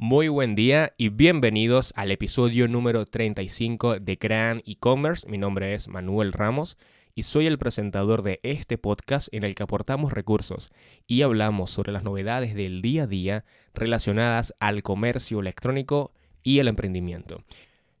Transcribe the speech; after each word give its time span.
Muy 0.00 0.28
buen 0.28 0.54
día 0.54 0.94
y 0.96 1.08
bienvenidos 1.08 1.92
al 1.96 2.12
episodio 2.12 2.68
número 2.68 3.04
35 3.04 3.98
de 3.98 4.14
Gran 4.14 4.62
E-Commerce. 4.64 5.28
Mi 5.28 5.38
nombre 5.38 5.74
es 5.74 5.88
Manuel 5.88 6.32
Ramos 6.32 6.78
y 7.16 7.24
soy 7.24 7.48
el 7.48 7.58
presentador 7.58 8.22
de 8.22 8.38
este 8.44 8.78
podcast 8.78 9.26
en 9.34 9.42
el 9.42 9.56
que 9.56 9.64
aportamos 9.64 10.12
recursos 10.12 10.70
y 11.08 11.22
hablamos 11.22 11.72
sobre 11.72 11.90
las 11.90 12.04
novedades 12.04 12.54
del 12.54 12.80
día 12.80 13.02
a 13.02 13.06
día 13.08 13.44
relacionadas 13.74 14.54
al 14.60 14.84
comercio 14.84 15.40
electrónico 15.40 16.12
y 16.44 16.60
el 16.60 16.68
emprendimiento. 16.68 17.42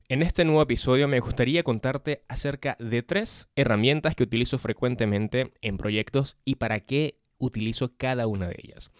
En 0.08 0.22
este 0.22 0.44
nuevo 0.44 0.62
episodio 0.62 1.08
me 1.08 1.18
gustaría 1.18 1.64
contarte 1.64 2.22
acerca 2.28 2.76
de 2.78 3.02
tres 3.02 3.50
herramientas 3.56 4.14
que 4.14 4.22
utilizo 4.22 4.58
frecuentemente 4.58 5.52
en 5.62 5.76
proyectos 5.76 6.36
y 6.44 6.54
para 6.54 6.78
qué 6.78 7.18
utilizo 7.38 7.96
cada 7.96 8.28
una 8.28 8.46
de 8.46 8.56
ellas 8.62 8.92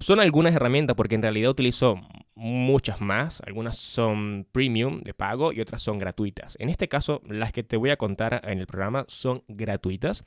son 0.00 0.20
algunas 0.20 0.54
herramientas 0.54 0.96
porque 0.96 1.14
en 1.14 1.22
realidad 1.22 1.50
utilizo 1.50 2.00
muchas 2.34 3.00
más. 3.00 3.40
Algunas 3.46 3.76
son 3.76 4.46
premium 4.52 5.00
de 5.02 5.14
pago 5.14 5.52
y 5.52 5.60
otras 5.60 5.82
son 5.82 5.98
gratuitas. 5.98 6.56
En 6.60 6.68
este 6.68 6.88
caso, 6.88 7.20
las 7.26 7.52
que 7.52 7.62
te 7.62 7.76
voy 7.76 7.90
a 7.90 7.96
contar 7.96 8.40
en 8.44 8.58
el 8.58 8.66
programa 8.66 9.04
son 9.08 9.42
gratuitas 9.48 10.24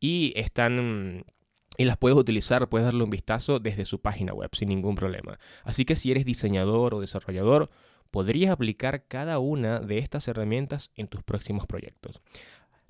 y 0.00 0.32
están 0.36 1.24
y 1.78 1.84
las 1.84 1.96
puedes 1.96 2.18
utilizar, 2.18 2.68
puedes 2.68 2.84
darle 2.84 3.02
un 3.02 3.10
vistazo 3.10 3.58
desde 3.58 3.86
su 3.86 4.00
página 4.00 4.34
web 4.34 4.50
sin 4.52 4.68
ningún 4.68 4.94
problema. 4.94 5.38
Así 5.64 5.84
que 5.84 5.96
si 5.96 6.10
eres 6.10 6.24
diseñador 6.24 6.94
o 6.94 7.00
desarrollador, 7.00 7.70
podrías 8.10 8.50
aplicar 8.50 9.06
cada 9.08 9.38
una 9.38 9.80
de 9.80 9.98
estas 9.98 10.28
herramientas 10.28 10.90
en 10.96 11.08
tus 11.08 11.22
próximos 11.22 11.66
proyectos. 11.66 12.20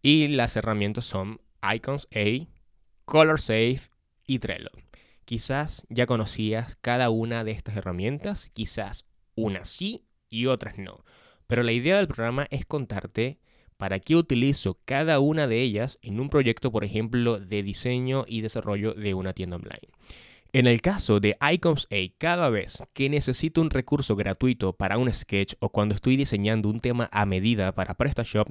Y 0.03 0.29
las 0.29 0.57
herramientas 0.57 1.05
son 1.05 1.41
Icons 1.75 2.09
A, 2.12 2.48
Color 3.05 3.41
Safe 3.41 3.83
y 4.27 4.41
Trello. 4.41 4.70
Quizás 5.33 5.87
ya 5.89 6.05
conocías 6.05 6.77
cada 6.83 7.09
una 7.09 7.43
de 7.43 7.53
estas 7.53 7.75
herramientas, 7.79 8.51
quizás 8.53 9.07
unas 9.35 9.71
sí 9.71 10.05
y 10.29 10.45
otras 10.45 10.77
no. 10.77 11.07
Pero 11.47 11.63
la 11.63 11.73
idea 11.73 11.97
del 11.97 12.07
programa 12.07 12.47
es 12.51 12.67
contarte 12.67 13.39
para 13.79 13.98
qué 13.98 14.15
utilizo 14.15 14.79
cada 14.84 15.21
una 15.21 15.47
de 15.47 15.62
ellas 15.62 15.98
en 16.03 16.21
un 16.21 16.29
proyecto, 16.29 16.71
por 16.71 16.84
ejemplo, 16.84 17.41
de 17.41 17.62
diseño 17.62 18.27
y 18.29 18.43
desarrollo 18.43 18.93
de 18.93 19.15
una 19.15 19.33
tienda 19.33 19.56
online. 19.56 19.89
En 20.53 20.67
el 20.67 20.83
caso 20.83 21.19
de 21.19 21.39
Icons 21.51 21.89
A, 21.91 21.97
cada 22.19 22.51
vez 22.51 22.84
que 22.93 23.09
necesito 23.09 23.62
un 23.62 23.71
recurso 23.71 24.15
gratuito 24.17 24.75
para 24.75 24.99
un 24.99 25.11
sketch 25.11 25.55
o 25.61 25.71
cuando 25.71 25.95
estoy 25.95 26.19
diseñando 26.19 26.69
un 26.69 26.81
tema 26.81 27.09
a 27.11 27.25
medida 27.25 27.73
para 27.73 27.95
PrestaShop, 27.95 28.51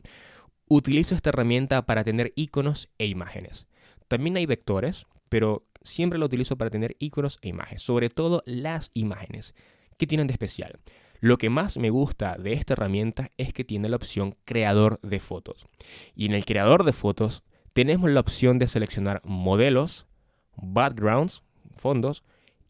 utilizo 0.68 1.14
esta 1.14 1.30
herramienta 1.30 1.86
para 1.86 2.04
tener 2.04 2.34
iconos 2.36 2.90
e 2.98 3.06
imágenes. 3.06 3.68
También 4.08 4.38
hay 4.38 4.48
vectores, 4.48 5.06
pero 5.30 5.62
siempre 5.82 6.20
lo 6.20 6.26
utilizo 6.26 6.58
para 6.58 6.70
tener 6.70 6.96
iconos 7.00 7.40
e 7.42 7.50
imágenes, 7.50 7.82
sobre 7.82 8.10
todo 8.10 8.44
las 8.46 8.92
imágenes. 8.94 9.54
¿Qué 9.98 10.08
tienen 10.08 10.28
de 10.28 10.34
especial? 10.34 10.80
Lo 11.20 11.38
que 11.38 11.50
más 11.50 11.78
me 11.78 11.92
gusta 11.92 12.36
de 12.38 12.54
esta 12.54 12.74
herramienta 12.74 13.32
es 13.38 13.54
que 13.54 13.64
tiene 13.64 13.90
la 13.90 13.96
opción 13.96 14.36
creador 14.44 15.00
de 15.02 15.20
fotos. 15.20 15.68
Y 16.16 16.26
en 16.26 16.34
el 16.34 16.46
creador 16.46 16.84
de 16.84 16.94
fotos 16.94 17.44
tenemos 17.74 18.10
la 18.10 18.20
opción 18.20 18.58
de 18.58 18.68
seleccionar 18.68 19.22
modelos, 19.24 20.08
backgrounds, 20.56 21.44
fondos 21.76 22.24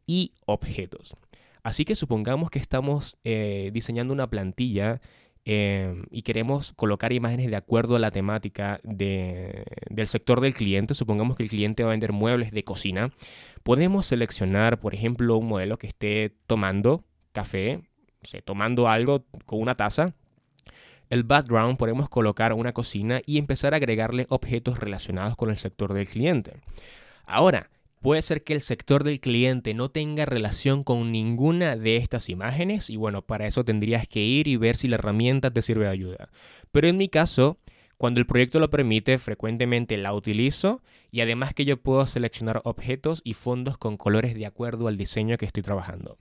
y 0.05 0.33
objetos. 0.45 1.15
Así 1.63 1.85
que 1.85 1.95
supongamos 1.95 2.49
que 2.49 2.59
estamos 2.59 3.17
eh, 3.23 3.69
diseñando 3.73 4.13
una 4.13 4.29
plantilla 4.29 4.99
Em, 5.53 6.03
y 6.11 6.21
queremos 6.21 6.71
colocar 6.77 7.11
imágenes 7.11 7.47
de 7.49 7.57
acuerdo 7.57 7.97
a 7.97 7.99
la 7.99 8.09
temática 8.09 8.79
del 8.83 10.07
sector 10.07 10.39
del 10.39 10.53
cliente, 10.53 10.93
supongamos 10.93 11.35
que 11.35 11.43
el 11.43 11.49
cliente 11.49 11.83
va 11.83 11.89
a 11.89 11.91
vender 11.91 12.13
muebles 12.13 12.51
de 12.51 12.63
cocina, 12.63 13.11
podemos 13.61 14.05
seleccionar, 14.05 14.79
por 14.79 14.93
ejemplo, 14.93 15.35
un 15.35 15.49
modelo 15.49 15.77
que 15.77 15.87
esté 15.87 16.33
tomando 16.47 17.03
café, 17.33 17.81
tomando 18.45 18.87
algo 18.87 19.25
con 19.45 19.59
una 19.59 19.75
taza. 19.75 20.15
El 21.09 21.23
background 21.23 21.77
podemos 21.77 22.07
colocar 22.07 22.53
una 22.53 22.71
cocina 22.71 23.19
y 23.25 23.37
empezar 23.37 23.73
a 23.73 23.77
agregarle 23.77 24.27
objetos 24.29 24.79
relacionados 24.79 25.35
con 25.35 25.49
el 25.49 25.57
sector 25.57 25.93
del 25.93 26.07
cliente. 26.07 26.53
Ahora, 27.25 27.69
Puede 28.01 28.23
ser 28.23 28.43
que 28.43 28.53
el 28.53 28.61
sector 28.61 29.03
del 29.03 29.19
cliente 29.19 29.75
no 29.75 29.89
tenga 29.89 30.25
relación 30.25 30.83
con 30.83 31.11
ninguna 31.11 31.75
de 31.75 31.97
estas 31.97 32.29
imágenes 32.29 32.89
y 32.89 32.95
bueno, 32.95 33.21
para 33.21 33.45
eso 33.45 33.63
tendrías 33.63 34.07
que 34.07 34.21
ir 34.21 34.47
y 34.47 34.57
ver 34.57 34.75
si 34.75 34.87
la 34.87 34.95
herramienta 34.95 35.51
te 35.51 35.61
sirve 35.61 35.85
de 35.85 35.91
ayuda. 35.91 36.29
Pero 36.71 36.87
en 36.87 36.97
mi 36.97 37.09
caso, 37.09 37.59
cuando 37.97 38.19
el 38.19 38.25
proyecto 38.25 38.59
lo 38.59 38.71
permite, 38.71 39.19
frecuentemente 39.19 39.97
la 39.97 40.15
utilizo 40.15 40.81
y 41.11 41.21
además 41.21 41.53
que 41.53 41.63
yo 41.63 41.77
puedo 41.77 42.03
seleccionar 42.07 42.61
objetos 42.63 43.21
y 43.23 43.35
fondos 43.35 43.77
con 43.77 43.97
colores 43.97 44.33
de 44.33 44.47
acuerdo 44.47 44.87
al 44.87 44.97
diseño 44.97 45.37
que 45.37 45.45
estoy 45.45 45.61
trabajando. 45.61 46.17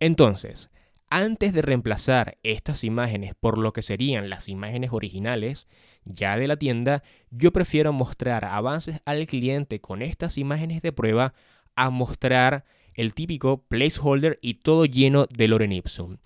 Entonces, 0.00 0.68
antes 1.14 1.52
de 1.52 1.60
reemplazar 1.60 2.38
estas 2.42 2.84
imágenes 2.84 3.34
por 3.38 3.58
lo 3.58 3.74
que 3.74 3.82
serían 3.82 4.30
las 4.30 4.48
imágenes 4.48 4.92
originales 4.94 5.66
ya 6.06 6.38
de 6.38 6.48
la 6.48 6.56
tienda, 6.56 7.02
yo 7.30 7.52
prefiero 7.52 7.92
mostrar 7.92 8.46
avances 8.46 9.02
al 9.04 9.26
cliente 9.26 9.78
con 9.78 10.00
estas 10.00 10.38
imágenes 10.38 10.80
de 10.80 10.90
prueba 10.90 11.34
a 11.76 11.90
mostrar 11.90 12.64
el 12.94 13.12
típico 13.12 13.62
placeholder 13.64 14.38
y 14.40 14.54
todo 14.54 14.86
lleno 14.86 15.26
de 15.26 15.48
Loren 15.48 15.72
Ipsum. 15.72 16.16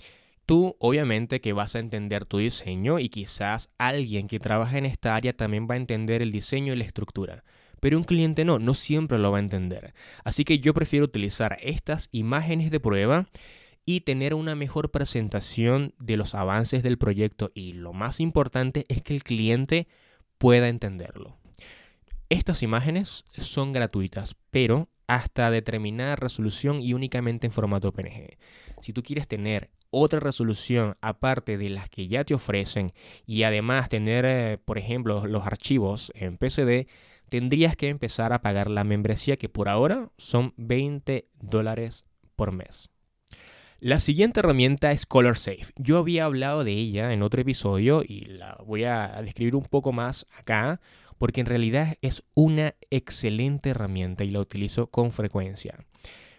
Tú 0.47 0.77
obviamente 0.79 1.41
que 1.41 1.53
vas 1.53 1.75
a 1.75 1.81
entender 1.81 2.25
tu 2.25 2.39
diseño 2.39 3.01
y 3.01 3.09
quizás 3.09 3.71
alguien 3.79 4.29
que 4.29 4.39
trabaja 4.39 4.79
en 4.79 4.87
esta 4.87 5.17
área 5.17 5.33
también 5.33 5.67
va 5.69 5.75
a 5.75 5.79
entender 5.79 6.23
el 6.23 6.31
diseño 6.31 6.73
y 6.73 6.77
la 6.77 6.85
estructura. 6.85 7.43
Pero 7.81 7.99
un 7.99 8.05
cliente 8.05 8.45
no, 8.45 8.61
no 8.61 8.73
siempre 8.75 9.19
lo 9.19 9.33
va 9.33 9.39
a 9.39 9.41
entender. 9.41 9.95
Así 10.23 10.45
que 10.45 10.61
yo 10.61 10.75
prefiero 10.75 11.07
utilizar 11.07 11.57
estas 11.61 12.09
imágenes 12.13 12.71
de 12.71 12.79
prueba 12.79 13.27
y 13.87 14.01
tener 14.01 14.35
una 14.35 14.57
mejor 14.57 14.91
presentación 14.91 15.95
de 15.99 16.17
los 16.17 16.35
avances 16.35 16.83
del 16.83 16.99
proyecto 16.99 17.53
y 17.55 17.73
lo 17.73 17.93
más 17.93 18.19
importante 18.21 18.85
es 18.89 19.01
que 19.01 19.15
el 19.15 19.23
cliente 19.23 19.87
pueda 20.39 20.69
entenderlo. 20.69 21.39
Estas 22.29 22.65
imágenes 22.65 23.25
son 23.39 23.73
gratuitas, 23.73 24.35
pero 24.51 24.89
hasta 25.07 25.53
determinada 25.53 26.17
resolución 26.17 26.81
y 26.81 26.93
únicamente 26.93 27.47
en 27.47 27.53
formato 27.53 27.93
PNG. 27.93 28.37
Si 28.81 28.93
tú 28.93 29.05
quieres 29.05 29.29
tener 29.29 29.71
otra 29.91 30.19
resolución 30.19 30.97
aparte 31.01 31.57
de 31.57 31.71
las 31.71 31.89
que 31.89 32.09
ya 32.09 32.25
te 32.25 32.35
ofrecen 32.35 32.89
y 33.25 33.45
además 33.45 33.89
tener, 33.89 34.25
eh, 34.27 34.59
por 34.59 34.79
ejemplo, 34.79 35.25
los 35.29 35.47
archivos 35.47 36.11
en 36.17 36.37
PSD, 36.37 36.89
tendrías 37.29 37.77
que 37.77 37.89
empezar 37.89 38.33
a 38.33 38.43
pagar 38.43 38.69
la 38.69 38.83
membresía 38.83 39.37
que 39.37 39.49
por 39.49 39.69
ahora 39.69 40.11
son 40.19 40.53
20 40.57 41.29
dólares 41.41 42.07
por 42.35 42.51
mes. 42.51 42.91
La 43.79 44.01
siguiente 44.01 44.41
herramienta 44.41 44.91
es 44.93 45.05
Color 45.05 45.37
Safe. 45.37 45.67
Yo 45.77 45.99
había 45.99 46.25
hablado 46.25 46.65
de 46.65 46.73
ella 46.73 47.13
en 47.13 47.23
otro 47.23 47.43
episodio 47.43 48.03
y 48.03 48.25
la 48.25 48.57
voy 48.65 48.85
a 48.85 49.21
describir 49.23 49.55
un 49.55 49.65
poco 49.65 49.93
más 49.93 50.27
acá 50.35 50.81
porque 51.19 51.43
en 51.43 51.47
realidad 51.47 51.97
es 52.01 52.23
una 52.35 52.75
excelente 52.89 53.71
herramienta 53.71 54.25
y 54.25 54.31
la 54.31 54.41
utilizo 54.41 54.87
con 54.87 55.13
frecuencia. 55.13 55.85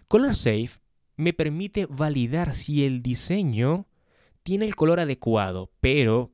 Color 0.07 0.35
Safe 0.35 0.79
me 1.15 1.31
permite 1.31 1.85
validar 1.85 2.55
si 2.55 2.85
el 2.85 3.03
diseño 3.03 3.85
tiene 4.41 4.65
el 4.65 4.75
color 4.75 4.99
adecuado, 4.99 5.71
pero, 5.79 6.31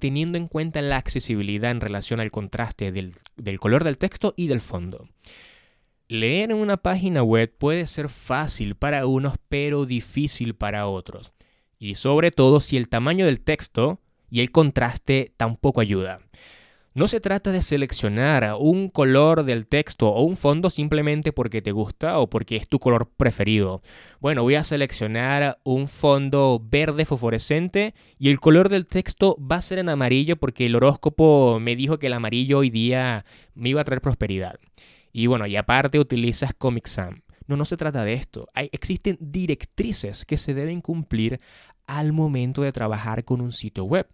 teniendo 0.00 0.36
en 0.36 0.48
cuenta 0.48 0.82
la 0.82 0.96
accesibilidad 0.96 1.70
en 1.70 1.80
relación 1.80 2.18
al 2.18 2.32
contraste 2.32 2.90
del 2.90 3.60
color 3.60 3.84
del 3.84 3.98
texto 3.98 4.34
y 4.36 4.48
del 4.48 4.60
fondo. 4.60 5.08
Leer 6.10 6.52
en 6.52 6.56
una 6.56 6.78
página 6.78 7.22
web 7.22 7.52
puede 7.58 7.86
ser 7.86 8.08
fácil 8.08 8.76
para 8.76 9.04
unos, 9.04 9.34
pero 9.50 9.84
difícil 9.84 10.54
para 10.54 10.86
otros. 10.86 11.34
Y 11.78 11.96
sobre 11.96 12.30
todo 12.30 12.60
si 12.60 12.78
el 12.78 12.88
tamaño 12.88 13.26
del 13.26 13.40
texto 13.40 14.00
y 14.30 14.40
el 14.40 14.50
contraste 14.50 15.34
tampoco 15.36 15.82
ayuda. 15.82 16.20
No 16.94 17.08
se 17.08 17.20
trata 17.20 17.52
de 17.52 17.60
seleccionar 17.60 18.56
un 18.58 18.88
color 18.88 19.44
del 19.44 19.66
texto 19.66 20.08
o 20.08 20.22
un 20.22 20.38
fondo 20.38 20.70
simplemente 20.70 21.30
porque 21.30 21.60
te 21.60 21.72
gusta 21.72 22.18
o 22.18 22.30
porque 22.30 22.56
es 22.56 22.68
tu 22.68 22.78
color 22.78 23.10
preferido. 23.14 23.82
Bueno, 24.18 24.42
voy 24.42 24.54
a 24.54 24.64
seleccionar 24.64 25.58
un 25.62 25.88
fondo 25.88 26.58
verde 26.64 27.04
fosforescente 27.04 27.92
y 28.18 28.30
el 28.30 28.40
color 28.40 28.70
del 28.70 28.86
texto 28.86 29.36
va 29.38 29.56
a 29.56 29.62
ser 29.62 29.78
en 29.78 29.90
amarillo 29.90 30.36
porque 30.36 30.64
el 30.64 30.74
horóscopo 30.74 31.58
me 31.60 31.76
dijo 31.76 31.98
que 31.98 32.06
el 32.06 32.14
amarillo 32.14 32.60
hoy 32.60 32.70
día 32.70 33.26
me 33.54 33.68
iba 33.68 33.82
a 33.82 33.84
traer 33.84 34.00
prosperidad. 34.00 34.58
Y 35.12 35.26
bueno, 35.26 35.46
y 35.46 35.56
aparte 35.56 35.98
utilizas 35.98 36.54
Comic 36.54 36.86
Sans. 36.86 37.20
No, 37.46 37.56
no 37.56 37.64
se 37.64 37.76
trata 37.76 38.04
de 38.04 38.12
esto. 38.12 38.48
Hay, 38.54 38.68
existen 38.72 39.16
directrices 39.20 40.24
que 40.24 40.36
se 40.36 40.54
deben 40.54 40.80
cumplir 40.80 41.40
al 41.86 42.12
momento 42.12 42.62
de 42.62 42.72
trabajar 42.72 43.24
con 43.24 43.40
un 43.40 43.52
sitio 43.52 43.84
web. 43.84 44.06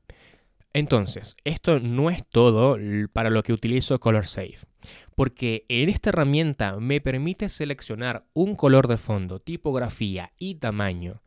Entonces, 0.73 1.37
esto 1.44 1.79
no 1.79 2.11
es 2.11 2.25
todo 2.26 2.76
para 3.12 3.31
lo 3.31 3.44
que 3.44 3.52
utilizo 3.52 4.00
Color 4.00 4.26
Safe, 4.26 4.58
porque 5.14 5.64
en 5.69 5.88
esta 5.88 6.11
herramienta 6.11 6.81
me 6.81 7.00
permite 7.00 7.49
seleccionar 7.49 8.25
un 8.35 8.56
color 8.56 8.88
de 8.88 8.96
fondo, 8.96 9.38
tipografía 9.38 10.32
y 10.37 10.56
tamaño, 10.56 11.23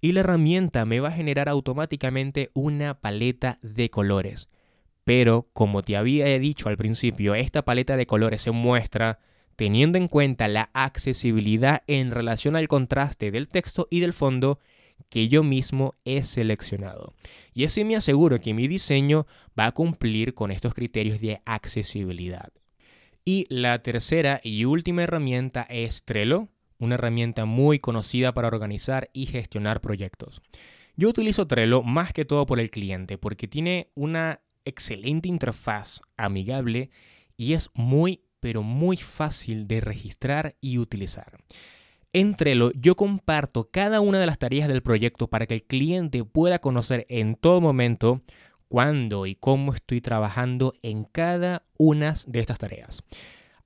y 0.00 0.12
la 0.12 0.20
herramienta 0.20 0.84
me 0.84 0.98
va 0.98 1.08
a 1.08 1.12
generar 1.12 1.48
automáticamente 1.48 2.50
una 2.54 3.00
paleta 3.00 3.58
de 3.62 3.88
colores. 3.88 4.48
Pero, 5.08 5.48
como 5.54 5.80
te 5.80 5.96
había 5.96 6.26
dicho 6.38 6.68
al 6.68 6.76
principio, 6.76 7.34
esta 7.34 7.64
paleta 7.64 7.96
de 7.96 8.04
colores 8.04 8.42
se 8.42 8.50
muestra 8.50 9.20
teniendo 9.56 9.96
en 9.96 10.06
cuenta 10.06 10.48
la 10.48 10.68
accesibilidad 10.74 11.82
en 11.86 12.10
relación 12.10 12.56
al 12.56 12.68
contraste 12.68 13.30
del 13.30 13.48
texto 13.48 13.88
y 13.90 14.00
del 14.00 14.12
fondo 14.12 14.58
que 15.08 15.28
yo 15.28 15.42
mismo 15.42 15.94
he 16.04 16.22
seleccionado. 16.22 17.14
Y 17.54 17.64
así 17.64 17.84
me 17.84 17.96
aseguro 17.96 18.38
que 18.38 18.52
mi 18.52 18.68
diseño 18.68 19.26
va 19.58 19.64
a 19.64 19.72
cumplir 19.72 20.34
con 20.34 20.50
estos 20.50 20.74
criterios 20.74 21.20
de 21.20 21.40
accesibilidad. 21.46 22.52
Y 23.24 23.46
la 23.48 23.82
tercera 23.82 24.42
y 24.44 24.66
última 24.66 25.04
herramienta 25.04 25.66
es 25.70 26.04
Trello, 26.04 26.48
una 26.78 26.96
herramienta 26.96 27.46
muy 27.46 27.78
conocida 27.78 28.34
para 28.34 28.48
organizar 28.48 29.08
y 29.14 29.24
gestionar 29.24 29.80
proyectos. 29.80 30.42
Yo 30.96 31.08
utilizo 31.08 31.46
Trello 31.46 31.82
más 31.82 32.12
que 32.12 32.26
todo 32.26 32.44
por 32.44 32.60
el 32.60 32.70
cliente 32.70 33.16
porque 33.16 33.48
tiene 33.48 33.88
una 33.94 34.42
excelente 34.68 35.28
interfaz 35.28 36.00
amigable 36.16 36.90
y 37.36 37.54
es 37.54 37.70
muy 37.74 38.22
pero 38.40 38.62
muy 38.62 38.96
fácil 38.96 39.66
de 39.66 39.80
registrar 39.80 40.54
y 40.60 40.78
utilizar. 40.78 41.38
En 42.12 42.34
Trello 42.34 42.72
yo 42.74 42.96
comparto 42.96 43.68
cada 43.70 44.00
una 44.00 44.18
de 44.18 44.26
las 44.26 44.38
tareas 44.38 44.68
del 44.68 44.82
proyecto 44.82 45.28
para 45.28 45.46
que 45.46 45.54
el 45.54 45.64
cliente 45.64 46.24
pueda 46.24 46.58
conocer 46.60 47.04
en 47.08 47.34
todo 47.34 47.60
momento 47.60 48.22
cuándo 48.68 49.26
y 49.26 49.34
cómo 49.34 49.74
estoy 49.74 50.00
trabajando 50.00 50.74
en 50.82 51.04
cada 51.04 51.64
una 51.76 52.14
de 52.26 52.40
estas 52.40 52.58
tareas. 52.58 53.02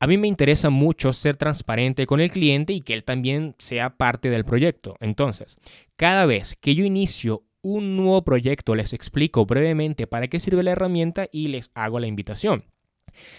A 0.01 0.09
mí 0.09 0.19
me 0.19 0.27
interesa 0.27 0.69
mucho 0.69 1.13
ser 1.13 1.37
transparente 1.37 2.07
con 2.07 2.21
el 2.21 2.31
cliente 2.31 2.73
y 2.73 2.81
que 2.81 2.95
él 2.95 3.05
también 3.05 3.55
sea 3.59 3.97
parte 3.97 4.31
del 4.31 4.45
proyecto. 4.45 4.97
Entonces, 4.99 5.57
cada 5.95 6.27
vez 6.27 6.57
que 6.61 6.75
yo 6.75 6.85
inicio 6.85 7.45
un 7.62 7.97
nuevo 7.97 8.23
proyecto, 8.23 8.75
les 8.75 8.93
explico 8.93 9.47
brevemente 9.47 10.06
para 10.06 10.29
qué 10.29 10.41
sirve 10.41 10.62
la 10.62 10.73
herramienta 10.73 11.29
y 11.32 11.49
les 11.49 11.70
hago 11.75 12.00
la 12.00 12.06
invitación. 12.06 12.64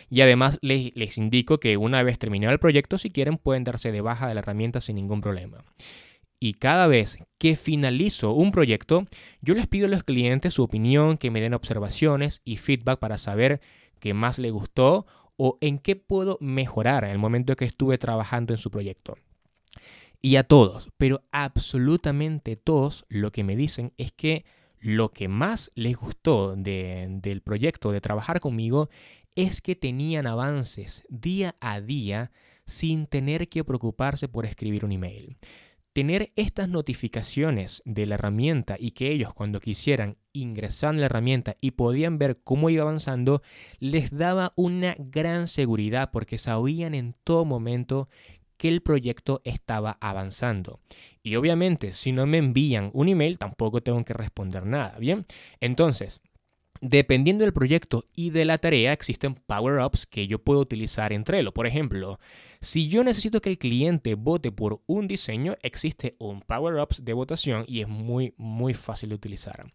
Y 0.09 0.21
además 0.21 0.59
les, 0.61 0.95
les, 0.95 1.17
indico 1.17 1.59
que 1.59 1.77
una 1.77 2.03
vez 2.03 2.19
terminado 2.19 2.53
el 2.53 2.59
proyecto, 2.59 2.97
si 2.97 3.09
quieren, 3.09 3.37
pueden 3.37 3.63
darse 3.63 3.91
de 3.91 4.01
baja 4.01 4.27
de 4.27 4.33
la 4.33 4.39
herramienta 4.39 4.81
sin 4.81 4.95
ningún 4.95 5.21
problema. 5.21 5.63
Y 6.39 6.55
cada 6.55 6.87
vez 6.87 7.19
que 7.37 7.55
finalizo 7.55 8.33
un 8.33 8.51
proyecto, 8.51 9.05
yo 9.41 9.55
les 9.55 9.67
pido 9.67 9.87
a 9.87 9.89
los 9.89 10.03
clientes 10.03 10.53
su 10.53 10.63
opinión, 10.63 11.17
que 11.17 11.31
me 11.31 11.39
den 11.39 11.53
observaciones 11.53 12.41
y 12.43 12.57
feedback 12.57 12.99
para 12.99 13.17
saber 13.17 13.61
qué 13.99 14.13
más 14.13 14.39
les 14.39 14.51
gustó 14.51 15.05
o 15.37 15.57
en 15.61 15.79
qué 15.79 15.95
puedo 15.95 16.37
mejorar 16.41 17.05
en 17.05 17.11
el 17.11 17.17
momento 17.17 17.55
que 17.55 17.65
estuve 17.65 17.97
trabajando 17.97 18.53
en 18.53 18.57
su 18.57 18.69
proyecto. 18.71 19.15
Y 20.25 20.37
a 20.37 20.45
todos, 20.45 20.89
pero 20.95 21.21
absolutamente 21.33 22.55
todos, 22.55 23.03
lo 23.09 23.33
que 23.33 23.43
me 23.43 23.57
dicen 23.57 23.91
es 23.97 24.13
que 24.13 24.45
lo 24.79 25.11
que 25.11 25.27
más 25.27 25.69
les 25.75 25.97
gustó 25.97 26.55
del 26.55 27.41
proyecto 27.43 27.91
de 27.91 27.99
trabajar 27.99 28.39
conmigo 28.39 28.89
es 29.35 29.59
que 29.59 29.75
tenían 29.75 30.25
avances 30.25 31.03
día 31.09 31.55
a 31.59 31.81
día 31.81 32.31
sin 32.65 33.05
tener 33.07 33.49
que 33.49 33.65
preocuparse 33.65 34.29
por 34.29 34.45
escribir 34.45 34.85
un 34.85 34.93
email. 34.93 35.35
Tener 35.91 36.31
estas 36.37 36.69
notificaciones 36.69 37.81
de 37.83 38.05
la 38.05 38.15
herramienta 38.15 38.77
y 38.79 38.91
que 38.91 39.11
ellos 39.11 39.33
cuando 39.33 39.59
quisieran 39.59 40.15
ingresaban 40.31 41.01
la 41.01 41.07
herramienta 41.07 41.57
y 41.59 41.71
podían 41.71 42.17
ver 42.17 42.39
cómo 42.43 42.69
iba 42.69 42.81
avanzando, 42.81 43.43
les 43.79 44.09
daba 44.09 44.53
una 44.55 44.95
gran 44.97 45.49
seguridad 45.49 46.11
porque 46.11 46.37
sabían 46.37 46.95
en 46.95 47.13
todo 47.25 47.43
momento 47.43 48.07
que 48.63 48.69
el 48.69 48.79
proyecto 48.79 49.41
estaba 49.43 49.97
avanzando. 49.99 50.79
Y 51.21 51.35
obviamente, 51.35 51.91
si 51.91 52.13
no 52.13 52.25
me 52.25 52.37
envían 52.37 52.91
un 52.93 53.09
email, 53.09 53.37
tampoco 53.37 53.83
tengo 53.83 54.01
que 54.05 54.13
responder 54.13 54.65
nada, 54.65 54.97
¿bien? 54.99 55.25
Entonces, 55.59 56.21
dependiendo 56.79 57.43
del 57.43 57.51
proyecto 57.51 58.05
y 58.15 58.29
de 58.29 58.45
la 58.45 58.59
tarea, 58.59 58.93
existen 58.93 59.35
power-ups 59.35 60.05
que 60.05 60.27
yo 60.27 60.39
puedo 60.39 60.61
utilizar 60.61 61.11
entre 61.11 61.39
Trello. 61.39 61.51
Por 61.53 61.67
ejemplo, 61.67 62.21
si 62.61 62.87
yo 62.87 63.03
necesito 63.03 63.41
que 63.41 63.49
el 63.49 63.57
cliente 63.57 64.15
vote 64.15 64.49
por 64.49 64.79
un 64.85 65.09
diseño, 65.09 65.57
existe 65.61 66.15
un 66.17 66.39
power-ups 66.39 67.03
de 67.03 67.11
votación 67.11 67.65
y 67.67 67.81
es 67.81 67.89
muy, 67.89 68.33
muy 68.37 68.73
fácil 68.73 69.09
de 69.09 69.15
utilizar. 69.15 69.65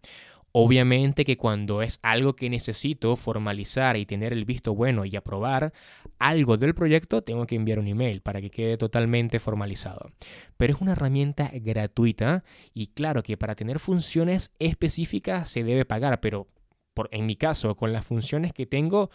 Obviamente 0.60 1.24
que 1.24 1.36
cuando 1.36 1.82
es 1.82 2.00
algo 2.02 2.34
que 2.34 2.50
necesito 2.50 3.14
formalizar 3.14 3.96
y 3.96 4.06
tener 4.06 4.32
el 4.32 4.44
visto 4.44 4.74
bueno 4.74 5.04
y 5.04 5.14
aprobar 5.14 5.72
algo 6.18 6.56
del 6.56 6.74
proyecto, 6.74 7.22
tengo 7.22 7.46
que 7.46 7.54
enviar 7.54 7.78
un 7.78 7.86
email 7.86 8.22
para 8.22 8.40
que 8.40 8.50
quede 8.50 8.76
totalmente 8.76 9.38
formalizado. 9.38 10.10
Pero 10.56 10.74
es 10.74 10.80
una 10.80 10.92
herramienta 10.92 11.52
gratuita 11.54 12.42
y 12.74 12.88
claro 12.88 13.22
que 13.22 13.36
para 13.36 13.54
tener 13.54 13.78
funciones 13.78 14.50
específicas 14.58 15.48
se 15.48 15.62
debe 15.62 15.84
pagar, 15.84 16.18
pero 16.18 16.48
en 17.12 17.26
mi 17.26 17.36
caso, 17.36 17.76
con 17.76 17.92
las 17.92 18.04
funciones 18.04 18.52
que 18.52 18.66
tengo, 18.66 19.10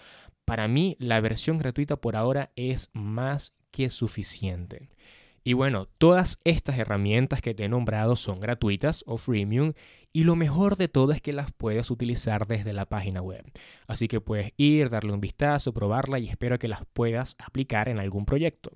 para 0.46 0.69
mí 0.69 0.96
la 0.98 1.19
versión 1.19 1.57
gratuita 1.57 1.98
por 1.98 2.16
ahora 2.16 2.51
es 2.56 2.89
más 2.94 3.57
que 3.69 3.89
suficiente. 3.89 4.88
Y 5.44 5.54
bueno, 5.54 5.88
todas 5.98 6.40
estas 6.45 6.78
herramientas 6.80 7.42
que 7.42 7.54
te 7.54 7.66
he 7.66 7.69
nombrado 7.69 8.16
son 8.16 8.40
gratuitas 8.40 9.04
o 9.07 9.18
freemium 9.18 9.74
y 10.13 10.24
lo 10.24 10.36
mejor 10.36 10.78
de 10.78 10.88
todo 10.88 11.12
es 11.12 11.22
que 11.22 11.34
las 11.34 11.51
puedes 11.51 11.92
utilizar 11.92 12.48
desde 12.48 12.72
la 12.72 12.86
página 12.86 13.22
web. 13.22 13.44
Así 13.88 14.07
que 14.07 14.22
puedes 14.22 14.54
ir, 14.57 14.90
darle 14.90 15.12
un 15.12 15.19
vistazo, 15.19 15.74
probarla 15.74 16.19
y 16.19 16.30
espero 16.30 16.60
que 16.60 16.68
las 16.68 16.86
puedas 16.94 17.36
aplicar 17.40 17.90
en 17.90 18.00
algún 18.00 18.25
proyecto. 18.25 18.72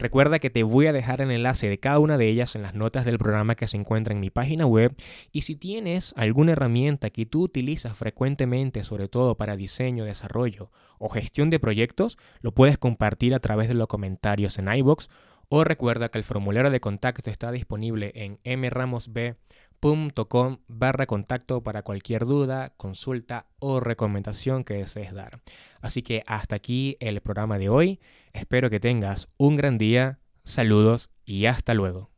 Recuerda 0.00 0.38
que 0.38 0.48
te 0.48 0.62
voy 0.62 0.86
a 0.86 0.94
dejar 0.94 1.20
el 1.20 1.30
enlace 1.30 1.68
de 1.68 1.78
cada 1.78 1.98
una 1.98 2.16
de 2.16 2.26
ellas 2.26 2.56
en 2.56 2.62
las 2.62 2.74
notas 2.74 3.04
del 3.04 3.18
programa 3.18 3.54
que 3.54 3.66
se 3.66 3.76
encuentra 3.76 4.14
en 4.14 4.20
mi 4.20 4.30
página 4.30 4.64
web 4.64 4.94
y 5.30 5.42
si 5.42 5.56
tienes 5.56 6.14
alguna 6.16 6.52
herramienta 6.52 7.10
que 7.10 7.26
tú 7.26 7.42
utilizas 7.42 7.94
frecuentemente, 7.98 8.82
sobre 8.82 9.08
todo 9.08 9.36
para 9.36 9.56
diseño, 9.56 10.06
desarrollo 10.06 10.70
o 10.98 11.10
gestión 11.10 11.50
de 11.50 11.60
proyectos, 11.60 12.16
lo 12.40 12.54
puedes 12.54 12.78
compartir 12.78 13.34
a 13.34 13.40
través 13.40 13.68
de 13.68 13.74
los 13.74 13.88
comentarios 13.88 14.58
en 14.58 14.72
iBox 14.72 15.10
o 15.50 15.64
recuerda 15.64 16.08
que 16.08 16.18
el 16.18 16.24
formulario 16.24 16.70
de 16.70 16.80
contacto 16.80 17.28
está 17.28 17.50
disponible 17.50 18.12
en 18.14 18.38
mramosb.com 18.60 20.58
barra 20.68 21.06
contacto 21.06 21.60
para 21.62 21.82
cualquier 21.82 22.24
duda, 22.24 22.72
consulta 22.76 23.46
o 23.58 23.80
recomendación 23.80 24.62
que 24.62 24.74
desees 24.74 25.12
dar. 25.12 25.40
Así 25.80 26.02
que 26.02 26.22
hasta 26.26 26.54
aquí 26.54 26.96
el 27.00 27.20
programa 27.20 27.58
de 27.58 27.68
hoy. 27.68 27.98
Espero 28.32 28.70
que 28.70 28.78
tengas 28.78 29.26
un 29.38 29.56
gran 29.56 29.76
día. 29.76 30.20
Saludos 30.44 31.10
y 31.24 31.46
hasta 31.46 31.74
luego. 31.74 32.10